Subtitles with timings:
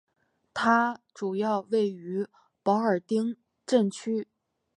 [0.51, 2.25] 它主要位于
[2.63, 4.27] 保尔丁镇区。